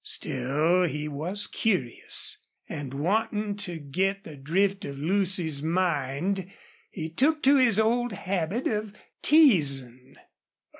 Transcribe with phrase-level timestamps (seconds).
[0.03, 6.51] Still he was curious, and, wanting to get the drift of Lucy's mind,
[6.89, 10.15] he took to his old habit of teasing.